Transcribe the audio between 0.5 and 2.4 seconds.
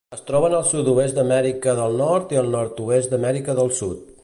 al sud-oest d'Amèrica del Nord